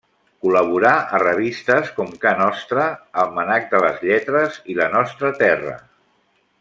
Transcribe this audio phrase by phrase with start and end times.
[0.43, 2.87] Col·laborà a revistes com Ca Nostra,
[3.25, 5.77] Almanac de les Lletres i La Nostra Terra.